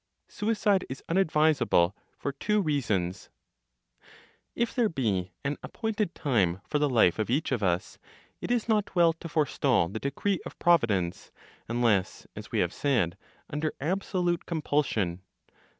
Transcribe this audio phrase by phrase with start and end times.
[0.29, 3.29] SUICIDE IS UNADVISABLE, FOR TWO REASONS.
[4.55, 7.99] If there be an appointed time for the life of each of us,
[8.41, 11.31] it is not well to forestall the decree of Providence,
[11.67, 13.15] unless, as we have said,
[13.47, 15.21] under absolute compulsion.